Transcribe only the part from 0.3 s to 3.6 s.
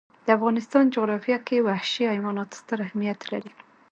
افغانستان جغرافیه کې وحشي حیوانات ستر اهمیت لري.